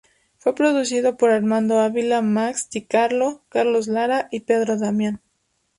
Fue 0.39 0.55
producido 0.55 1.15
por 1.15 1.29
Armando 1.29 1.79
Ávila, 1.79 2.23
Max 2.23 2.67
di 2.71 2.81
Carlo, 2.81 3.43
Carlos 3.49 3.85
Lara 3.87 4.29
y 4.31 4.39
Pedro 4.39 4.75
Damián. 4.75 5.21